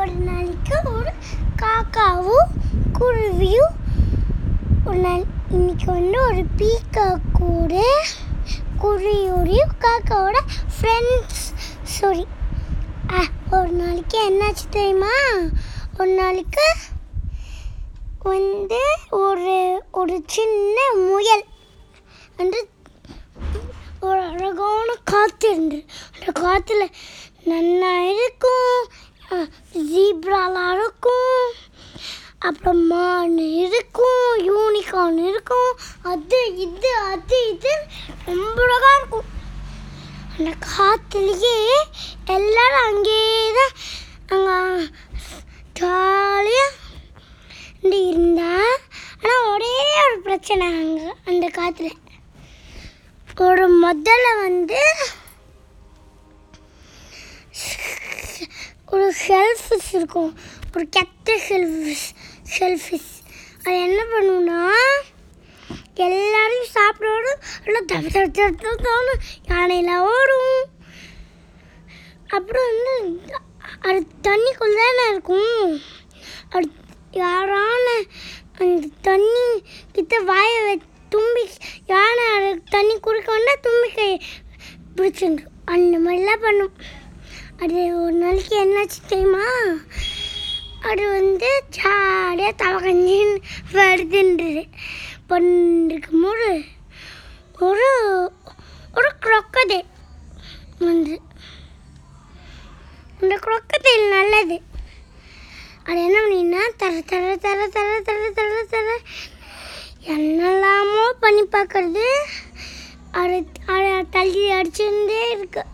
[0.00, 1.12] ஒரு நாளைக்கு ஒரு
[1.62, 2.48] காக்காவும்
[2.98, 3.74] குருவியும்
[4.84, 7.74] ஒரு நாள் இன்னைக்கு வந்து ஒரு பீக்காக்கூட
[8.82, 10.38] குருவியோடையும் காக்காவோட
[10.76, 11.42] ஃப்ரெண்ட்ஸ்
[11.96, 12.26] சாரி
[13.50, 15.14] ஒரு நாளைக்கு என்னாச்சு தெரியுமா?
[15.98, 16.66] ஒரு நாளைக்கு
[18.18, 18.80] வந்து
[19.10, 20.76] ஒரு ஒரு சின்ன
[21.08, 21.44] முயல்.
[22.36, 22.60] வந்து
[24.00, 26.84] ஒரு அழகான காற்று இருந்து அந்த காற்றுல
[27.44, 28.82] நல்லா இருக்கும்.
[29.90, 31.48] ஜீப்ராலாம் இருக்கும்.
[32.48, 35.72] அப்புறம் மான் இருக்கும் யூனிகார்ன் இருக்கும்.
[36.12, 37.72] அது இது அது இது
[38.30, 39.28] ரொம்ப அழகாக இருக்கும்.
[40.34, 41.58] அந்த காற்றுலேயே
[42.36, 43.74] எல்லாரும் அங்கேயே தான்
[44.34, 44.58] அங்கே
[45.80, 46.78] ஜாலியாக
[48.10, 48.52] இருந்தா.
[49.22, 49.74] ஆனால் ஒரே
[50.06, 51.90] ஒரு பிரச்சனை அங்கே அந்த காற்றுல
[53.48, 54.80] ஒரு முதல்ல வந்து
[58.94, 60.32] ஒரு ஷெல்ஃபிஷ் இருக்கும்.
[60.74, 62.08] ஒரு கெட்ட ஷெல்ஃபிஷ்
[62.56, 63.12] ஷெல்ஃபிஷ்
[63.62, 64.60] அது என்ன பண்ணுன்னா
[66.04, 67.30] எல்லாரையும் சாப்பிடோடு
[67.64, 69.14] எல்லாம் தட தட தட
[69.50, 70.60] யானையில் ஓடும்.
[72.36, 72.94] அப்புறம் வந்து
[73.88, 75.72] அது தண்ணிக்குள்ளே தானே இருக்கும்.
[76.54, 76.68] அது
[77.22, 77.86] யாரான
[78.62, 79.44] அந்த தண்ணி
[79.96, 80.76] கிட்ட வாயை வை
[81.14, 81.44] தும்பி
[81.92, 84.10] யானை அது தண்ணி குடிக்க வந்தால் தும்பிக்கை
[84.96, 86.74] பிடிச்சிருக்கு அந்த மாதிரிலாம் பண்ணும்.
[87.62, 89.46] அது ஒரு நாளைக்கு என்னாச்சு தெரியுமா?
[90.88, 93.40] அது வந்து ஜாலியாக தவக்கஞ்சின்னு
[93.72, 94.62] வருதுன்றது.
[95.30, 96.48] பண்ணிருக்கும் போது
[97.68, 97.88] ஒரு
[98.98, 99.80] ஒரு குரொக்கதை
[100.86, 101.14] வந்து.
[103.20, 104.56] இந்த crocodile நல்லது.
[105.88, 108.88] அது என்ன பண்ணினா தர தர தர தர தர தர தர
[110.14, 112.06] என்னெல்லாமோ பண்ணி பார்க்கறது.
[113.22, 113.38] அது
[114.16, 115.68] தள்ளி அடிச்சுட்டே இருக்குது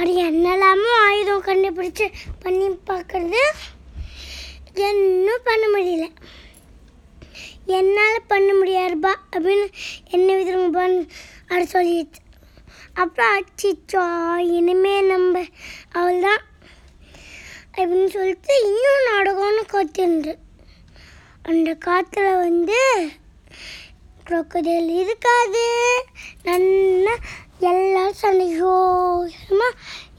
[0.00, 2.06] அது என்னெல்லாமோ ஆயுதம் கண்டுபிடிச்சு
[2.42, 3.42] பண்ணி பார்க்கறது
[4.88, 6.04] இன்னும் பண்ண முடியல.
[7.78, 9.66] என்னால் பண்ண முடியாதுப்பா அப்படின்னு
[10.14, 11.02] என்ன விதங்கப்பான்னு
[11.52, 12.20] அது சொல்லிடுச்சு.
[12.94, 14.04] அப்புறம் அச்சிச்சோ
[14.56, 15.44] இனிமே நம்ம
[15.98, 16.42] அவள் தான்
[17.76, 20.32] அப்படின்னு சொல்லிட்டு இன்னும் நாடகம்னு காத்திருந்து.
[21.50, 22.80] அந்த காற்றுல வந்து
[24.32, 25.64] crocodile இருக்காது.
[26.48, 27.14] நல்லா
[27.70, 29.72] எல்லாரும் சந்தோஷமாக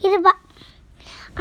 [0.08, 0.34] இருப்பா.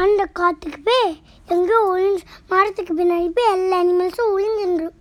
[0.02, 1.10] அந்த காற்றுக்கு போய்
[1.54, 2.22] எங்கே ஒளிஞ்சு
[2.52, 5.00] மரத்துக்கு பின்னாடி போய் எல்லா அனிமல்ஸும் ஒளிஞ்சிருந்துடும்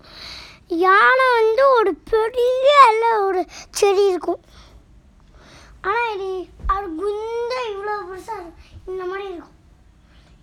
[0.85, 3.43] யானை வந்து ஒரு பெரிய எல்லாம் ஒரு
[3.79, 4.41] செடி இருக்கும்.
[5.91, 6.29] ஆனால் இது
[6.73, 8.67] அது குந்த இவ்வளோ பெருசாக இருக்கும்.
[8.89, 9.55] இந்த மாதிரி இருக்கும்.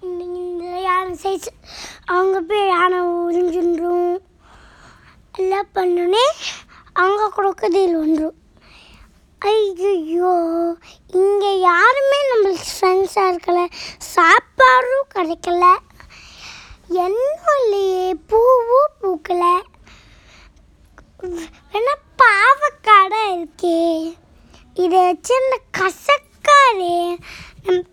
[0.06, 1.50] இந்த இந்த யானை சைஸ்
[2.14, 4.16] அவங்க போய் யானை ஒளிஞ்சின்றும்
[5.40, 6.22] எல்லாம் பண்ணோன்னே
[7.00, 8.28] அங்கே crocodile ஒன்று.
[9.50, 10.32] ஐயோ
[11.20, 13.64] இங்கே யாருமே நம்மளுக்கு ஃப்ரெண்ட்ஸாக இருக்கலை.
[14.14, 15.66] சாப்பாடும் கிடைக்கல.
[16.88, 19.54] என்னையே இல்லையே பூவும் பூக்கலை.
[21.72, 23.78] வேணா பாவக்காடை இருக்கே.
[24.84, 26.98] இதை வச்சு இந்த கசக்காரே
[27.64, 27.86] நம்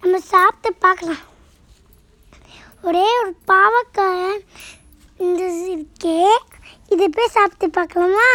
[0.00, 1.24] நம்ம சாப்பிட்டு பார்க்கலாம்.
[2.82, 4.40] ஒரே ஒரு பாவக்காய்
[5.16, 5.42] இந்த
[5.74, 6.22] இருக்கே.
[6.92, 8.28] இதை போய் சாப்பிட்டு பார்க்கலாமா?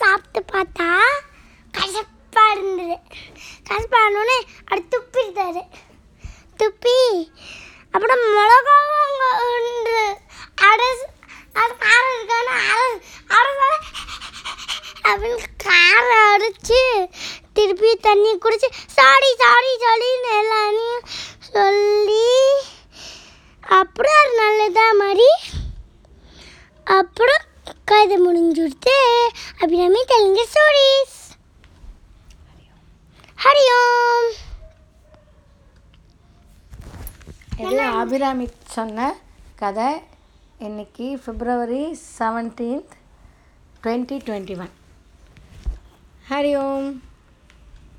[0.00, 0.88] சாப்பிட்டு பார்த்தா
[1.74, 2.96] கசப்பாக இருந்தது.
[3.68, 4.38] கசப்பாக இருந்தோடனே
[4.68, 5.62] அது துப்பிட்டாரு.
[6.58, 6.98] துப்பி
[7.94, 9.98] அப்புறம் மிளகாவும் உண்டு
[10.68, 11.06] அரசு
[11.54, 12.98] அது காரம் இருக்கான்னு அரசு
[13.38, 13.68] அரசு
[15.04, 16.80] அப்படின்னு காரம் அடிச்சு
[17.52, 21.06] திருப்பி தண்ணி குடிச்சு சாரி சாரி சொல்லின்னு எல்லாரையும்
[21.50, 22.26] சொல்லி
[23.62, 25.30] அப்புறம் அது நல்லதா மாதிரி
[26.86, 27.44] அப்புறம்
[27.90, 28.94] கதை முடிஞ்சுடுத்து
[29.62, 31.16] அபிராமி தெலுங்கு ஸ்டோரிஸ்
[33.44, 34.28] ஹரியோம்.
[37.64, 38.46] இது அபிராமி
[38.76, 39.08] சொன்ன
[39.62, 39.88] கதை.
[40.66, 41.84] இன்னைக்கு February
[42.18, 42.94] seventeenth
[43.82, 44.72] twenty twenty one
[46.30, 46.88] Hari Om